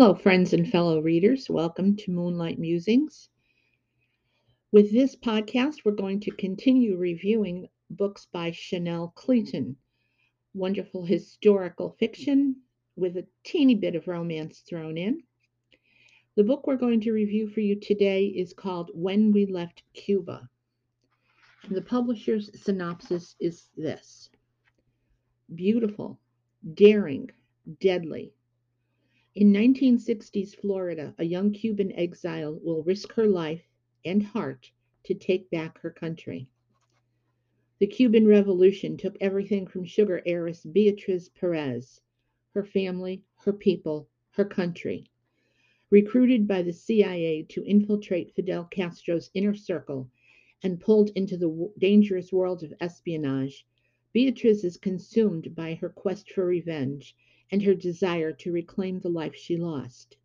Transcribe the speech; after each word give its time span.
Hello, 0.00 0.14
friends 0.14 0.52
and 0.52 0.70
fellow 0.70 1.00
readers. 1.00 1.50
Welcome 1.50 1.96
to 1.96 2.12
Moonlight 2.12 2.56
Musings. 2.56 3.30
With 4.70 4.92
this 4.92 5.16
podcast, 5.16 5.78
we're 5.84 5.90
going 5.90 6.20
to 6.20 6.30
continue 6.30 6.96
reviewing 6.96 7.66
books 7.90 8.28
by 8.30 8.52
Chanel 8.52 9.12
Cleeton. 9.16 9.74
Wonderful 10.54 11.04
historical 11.04 11.96
fiction 11.98 12.54
with 12.94 13.16
a 13.16 13.26
teeny 13.42 13.74
bit 13.74 13.96
of 13.96 14.06
romance 14.06 14.60
thrown 14.60 14.96
in. 14.96 15.20
The 16.36 16.44
book 16.44 16.68
we're 16.68 16.76
going 16.76 17.00
to 17.00 17.10
review 17.10 17.48
for 17.48 17.58
you 17.58 17.74
today 17.74 18.26
is 18.26 18.52
called 18.52 18.92
When 18.94 19.32
We 19.32 19.46
Left 19.46 19.82
Cuba. 19.94 20.48
The 21.72 21.82
publisher's 21.82 22.50
synopsis 22.62 23.34
is 23.40 23.68
this 23.76 24.30
Beautiful, 25.52 26.20
daring, 26.72 27.32
deadly 27.80 28.32
in 29.38 29.52
1960s 29.52 30.56
Florida, 30.56 31.14
a 31.16 31.22
young 31.22 31.52
Cuban 31.52 31.92
exile 31.92 32.58
will 32.60 32.82
risk 32.82 33.12
her 33.12 33.28
life 33.28 33.62
and 34.04 34.20
heart 34.20 34.72
to 35.04 35.14
take 35.14 35.48
back 35.48 35.78
her 35.78 35.92
country. 35.92 36.48
The 37.78 37.86
Cuban 37.86 38.26
Revolution 38.26 38.96
took 38.96 39.16
everything 39.20 39.68
from 39.68 39.84
sugar 39.84 40.20
heiress 40.26 40.64
Beatriz 40.64 41.28
Perez, 41.28 42.00
her 42.52 42.64
family, 42.64 43.22
her 43.44 43.52
people, 43.52 44.08
her 44.30 44.44
country. 44.44 45.08
Recruited 45.88 46.48
by 46.48 46.62
the 46.62 46.72
CIA 46.72 47.44
to 47.50 47.64
infiltrate 47.64 48.34
Fidel 48.34 48.64
Castro's 48.64 49.30
inner 49.34 49.54
circle 49.54 50.10
and 50.64 50.80
pulled 50.80 51.10
into 51.14 51.36
the 51.36 51.72
dangerous 51.78 52.32
world 52.32 52.64
of 52.64 52.74
espionage, 52.80 53.64
Beatriz 54.12 54.64
is 54.64 54.76
consumed 54.76 55.54
by 55.54 55.74
her 55.74 55.90
quest 55.90 56.28
for 56.28 56.44
revenge 56.44 57.14
and 57.50 57.62
her 57.62 57.74
desire 57.74 58.32
to 58.32 58.52
reclaim 58.52 59.00
the 59.00 59.08
life 59.08 59.34
she 59.34 59.56
lost. 59.56 60.16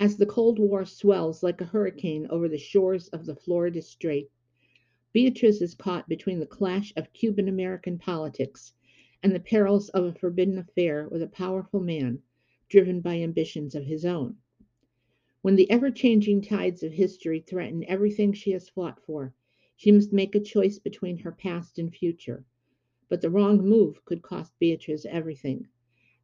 As 0.00 0.16
the 0.16 0.26
Cold 0.26 0.58
War 0.58 0.84
swells 0.84 1.44
like 1.44 1.60
a 1.60 1.66
hurricane 1.66 2.26
over 2.28 2.48
the 2.48 2.58
shores 2.58 3.06
of 3.08 3.24
the 3.24 3.36
Florida 3.36 3.80
Strait, 3.80 4.30
Beatrice 5.12 5.62
is 5.62 5.76
caught 5.76 6.08
between 6.08 6.40
the 6.40 6.46
clash 6.46 6.92
of 6.96 7.12
Cuban 7.12 7.48
American 7.48 7.98
politics 7.98 8.72
and 9.22 9.32
the 9.32 9.38
perils 9.38 9.90
of 9.90 10.04
a 10.04 10.12
forbidden 10.12 10.58
affair 10.58 11.08
with 11.08 11.22
a 11.22 11.28
powerful 11.28 11.78
man 11.78 12.20
driven 12.68 13.00
by 13.00 13.20
ambitions 13.20 13.76
of 13.76 13.84
his 13.84 14.04
own. 14.04 14.36
When 15.42 15.54
the 15.54 15.70
ever 15.70 15.92
changing 15.92 16.42
tides 16.42 16.82
of 16.82 16.92
history 16.92 17.38
threaten 17.38 17.84
everything 17.84 18.32
she 18.32 18.50
has 18.50 18.68
fought 18.68 18.98
for, 19.06 19.32
she 19.76 19.92
must 19.92 20.12
make 20.12 20.34
a 20.34 20.40
choice 20.40 20.80
between 20.80 21.18
her 21.18 21.30
past 21.30 21.78
and 21.78 21.94
future. 21.94 22.44
But 23.08 23.20
the 23.20 23.30
wrong 23.30 23.58
move 23.58 24.04
could 24.04 24.22
cost 24.22 24.58
Beatrice 24.58 25.06
everything 25.06 25.68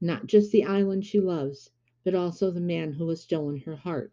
not 0.00 0.26
just 0.26 0.52
the 0.52 0.64
island 0.64 1.04
she 1.04 1.20
loves, 1.20 1.70
but 2.04 2.14
also 2.14 2.50
the 2.50 2.60
man 2.60 2.92
who 2.92 3.08
has 3.08 3.20
stolen 3.20 3.58
her 3.58 3.76
heart. 3.76 4.12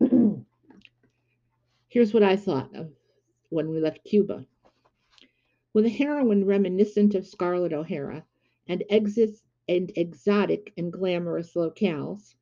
Here's 1.88 2.14
what 2.14 2.22
I 2.22 2.36
thought 2.36 2.74
of 2.74 2.92
when 3.50 3.68
we 3.68 3.80
left 3.80 4.04
Cuba. 4.04 4.46
With 5.74 5.84
a 5.84 5.90
heroine 5.90 6.44
reminiscent 6.44 7.14
of 7.14 7.26
Scarlett 7.26 7.72
O'Hara 7.72 8.24
and 8.66 8.84
exits 8.88 9.42
and 9.68 9.92
exotic 9.96 10.72
and 10.76 10.92
glamorous 10.92 11.54
locales, 11.54 12.34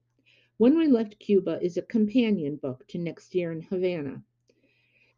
When 0.56 0.76
We 0.76 0.86
Left 0.88 1.18
Cuba 1.18 1.58
is 1.62 1.76
a 1.76 1.82
companion 1.82 2.56
book 2.56 2.86
to 2.88 2.98
Next 2.98 3.34
Year 3.34 3.52
in 3.52 3.62
Havana. 3.62 4.22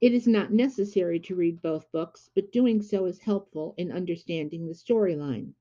It 0.01 0.13
is 0.13 0.27
not 0.27 0.53
necessary 0.53 1.21
to 1.21 1.35
read 1.35 1.63
both 1.63 1.91
books, 1.93 2.31
but 2.35 2.53
doing 2.53 2.83
so 2.83 3.07
is 3.07 3.19
helpful 3.19 3.75
in 3.77 3.93
understanding 3.93 4.67
the 4.67 4.75
storyline. 4.75 5.53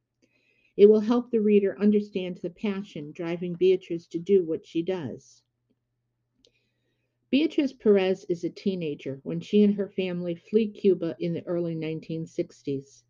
It 0.81 0.89
will 0.89 1.01
help 1.01 1.29
the 1.29 1.41
reader 1.41 1.79
understand 1.79 2.37
the 2.37 2.49
passion 2.49 3.11
driving 3.11 3.53
Beatriz 3.53 4.07
to 4.07 4.17
do 4.17 4.43
what 4.43 4.65
she 4.65 4.81
does. 4.81 5.43
Beatriz 7.29 7.71
Perez 7.71 8.25
is 8.29 8.43
a 8.43 8.49
teenager 8.49 9.19
when 9.21 9.41
she 9.41 9.61
and 9.61 9.75
her 9.75 9.87
family 9.89 10.33
flee 10.33 10.67
Cuba 10.71 11.15
in 11.19 11.33
the 11.33 11.45
early 11.45 11.75
1960s. 11.75 13.03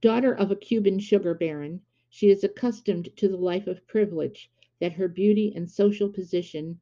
Daughter 0.00 0.32
of 0.32 0.50
a 0.50 0.56
Cuban 0.56 0.98
sugar 0.98 1.34
baron, 1.34 1.82
she 2.08 2.30
is 2.30 2.42
accustomed 2.42 3.14
to 3.18 3.28
the 3.28 3.36
life 3.36 3.66
of 3.66 3.86
privilege 3.86 4.50
that 4.80 4.92
her 4.94 5.08
beauty 5.08 5.52
and 5.54 5.70
social 5.70 6.08
position 6.08 6.80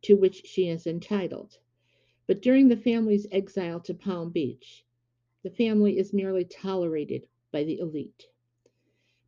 to 0.00 0.14
which 0.14 0.46
she 0.46 0.68
is 0.68 0.86
entitled. 0.86 1.58
But 2.26 2.40
during 2.40 2.68
the 2.68 2.78
family's 2.78 3.26
exile 3.30 3.80
to 3.80 3.92
Palm 3.92 4.30
Beach, 4.30 4.86
the 5.42 5.50
family 5.50 5.98
is 5.98 6.14
merely 6.14 6.46
tolerated 6.46 7.28
by 7.52 7.64
the 7.64 7.78
elite. 7.78 8.26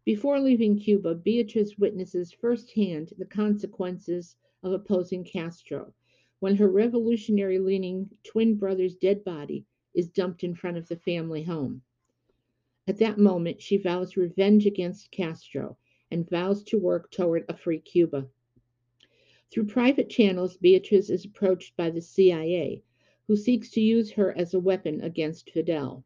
Before 0.04 0.40
leaving 0.40 0.80
Cuba, 0.80 1.14
Beatriz 1.14 1.78
witnesses 1.78 2.32
firsthand 2.32 3.12
the 3.18 3.24
consequences 3.24 4.34
of 4.64 4.72
opposing 4.72 5.22
Castro 5.22 5.94
when 6.40 6.56
her 6.56 6.68
revolutionary 6.68 7.60
leaning 7.60 8.10
twin 8.24 8.56
brother's 8.56 8.96
dead 8.96 9.22
body 9.22 9.64
is 9.94 10.08
dumped 10.08 10.42
in 10.42 10.56
front 10.56 10.76
of 10.76 10.88
the 10.88 10.96
family 10.96 11.44
home. 11.44 11.82
At 12.88 12.98
that 12.98 13.18
moment, 13.18 13.62
she 13.62 13.76
vows 13.76 14.16
revenge 14.16 14.66
against 14.66 15.12
Castro 15.12 15.78
and 16.10 16.28
vows 16.28 16.64
to 16.64 16.80
work 16.80 17.12
toward 17.12 17.44
a 17.48 17.56
free 17.56 17.78
Cuba. 17.78 18.28
Through 19.52 19.66
private 19.66 20.10
channels, 20.10 20.56
Beatriz 20.56 21.10
is 21.10 21.24
approached 21.24 21.76
by 21.76 21.90
the 21.90 22.02
CIA, 22.02 22.82
who 23.28 23.36
seeks 23.36 23.70
to 23.70 23.80
use 23.80 24.10
her 24.10 24.36
as 24.36 24.52
a 24.52 24.58
weapon 24.58 25.00
against 25.00 25.50
Fidel. 25.50 26.04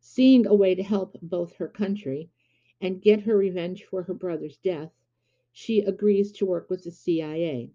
Seeing 0.00 0.48
a 0.48 0.54
way 0.54 0.74
to 0.74 0.82
help 0.82 1.16
both 1.22 1.54
her 1.54 1.68
country 1.68 2.28
and 2.80 3.02
get 3.02 3.22
her 3.22 3.36
revenge 3.36 3.84
for 3.84 4.02
her 4.02 4.14
brother's 4.14 4.56
death, 4.58 4.92
she 5.52 5.80
agrees 5.80 6.32
to 6.32 6.46
work 6.46 6.68
with 6.68 6.84
the 6.84 6.90
CIA. 6.90 7.70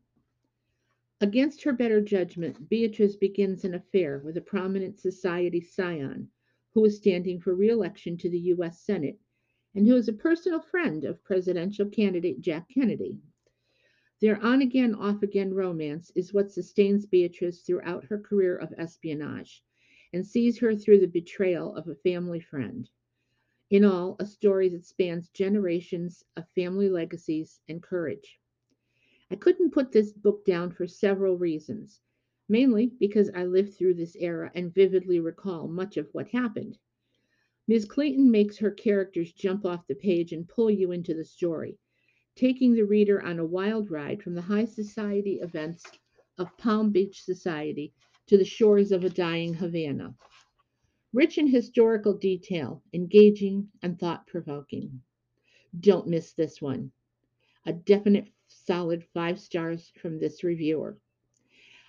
Against 1.22 1.64
her 1.64 1.74
better 1.74 2.02
judgment, 2.02 2.70
Beatrice 2.70 3.16
begins 3.16 3.66
an 3.66 3.74
affair 3.74 4.20
with 4.20 4.38
a 4.38 4.42
prominent 4.42 5.00
society 5.00 5.62
scion 5.62 6.30
who 6.74 6.86
is 6.86 6.98
standing 6.98 7.40
for 7.40 7.56
re-election 7.56 8.18
to 8.18 8.30
the 8.30 8.40
U.S. 8.40 8.80
Senate 8.80 9.20
and 9.76 9.88
who 9.88 9.96
is 9.96 10.08
a 10.08 10.14
personal 10.14 10.62
friend 10.62 11.04
of 11.04 11.24
presidential 11.24 11.86
candidate 11.86 12.42
Jack 12.42 12.70
Kennedy. 12.70 13.20
Their 14.22 14.38
on 14.44 14.62
again, 14.62 14.96
off 14.96 15.24
again 15.24 15.54
romance 15.54 16.12
is 16.16 16.34
what 16.34 16.52
sustains 16.52 17.06
Beatrice 17.06 17.62
throughout 17.62 18.06
her 18.06 18.20
career 18.20 18.58
of 18.58 18.74
espionage 18.78 19.64
and 20.12 20.26
sees 20.26 20.58
her 20.60 20.76
through 20.76 21.00
the 21.00 21.08
betrayal 21.08 21.76
of 21.76 21.88
a 21.88 21.96
family 21.96 22.40
friend. 22.40 22.90
In 23.70 23.86
all, 23.86 24.16
a 24.20 24.26
story 24.26 24.68
that 24.70 24.86
spans 24.86 25.30
generations 25.30 26.24
of 26.36 26.50
family 26.50 26.90
legacies 26.90 27.60
and 27.68 27.84
courage. 27.84 28.40
I 29.30 29.36
couldn't 29.36 29.74
put 29.74 29.92
this 29.92 30.12
book 30.12 30.44
down 30.44 30.72
for 30.72 30.88
several 30.88 31.38
reasons, 31.38 32.02
mainly 32.48 32.88
because 33.00 33.30
I 33.36 33.46
lived 33.46 33.76
through 33.76 33.94
this 33.94 34.16
era 34.16 34.52
and 34.56 34.74
vividly 34.74 35.20
recall 35.20 35.68
much 35.68 35.98
of 35.98 36.10
what 36.14 36.30
happened. 36.30 36.80
Ms. 37.68 37.86
Cleeton 37.86 38.32
makes 38.32 38.58
her 38.58 38.72
characters 38.72 39.34
jump 39.34 39.64
off 39.66 39.86
the 39.86 39.94
page 39.94 40.34
and 40.34 40.50
pull 40.50 40.72
you 40.72 40.92
into 40.92 41.14
the 41.14 41.24
story, 41.24 41.78
taking 42.36 42.74
the 42.74 42.88
reader 42.88 43.22
on 43.22 43.38
a 43.38 43.46
wild 43.46 43.92
ride 43.92 44.24
from 44.24 44.34
the 44.34 44.42
high 44.42 44.66
society 44.66 45.42
events 45.42 45.84
of 46.40 46.58
Palm 46.58 46.92
Beach 46.92 47.22
society 47.22 47.94
to 48.26 48.36
the 48.36 48.46
shores 48.46 48.92
of 48.92 49.04
a 49.04 49.10
dying 49.12 49.54
Havana. 49.54 50.16
Rich 51.12 51.40
in 51.40 51.48
historical 51.48 52.14
detail, 52.14 52.84
engaging, 52.94 53.70
and 53.82 53.98
thought 54.00 54.28
provoking. 54.28 55.02
Don't 55.80 56.08
miss 56.08 56.34
this 56.34 56.62
one. 56.62 56.92
A 57.66 57.74
definite 57.74 58.30
solid 58.48 59.04
five 59.14 59.40
stars 59.40 59.92
from 60.00 60.20
this 60.20 60.44
reviewer. 60.44 61.00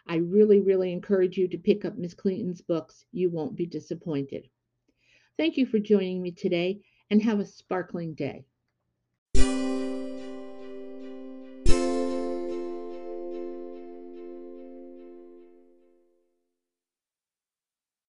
I 0.06 0.16
really, 0.16 0.60
really 0.60 0.92
encourage 0.92 1.36
you 1.36 1.48
to 1.48 1.58
pick 1.58 1.84
up 1.84 1.98
Miss 1.98 2.14
Cleeton's 2.14 2.62
books. 2.62 3.04
You 3.12 3.28
won't 3.28 3.56
be 3.56 3.66
disappointed. 3.66 4.48
Thank 5.36 5.56
you 5.56 5.66
for 5.66 5.78
joining 5.78 6.22
me 6.22 6.32
today 6.32 6.80
and 7.10 7.22
have 7.22 7.40
a 7.40 7.46
sparkling 7.46 8.14
day. 8.14 8.46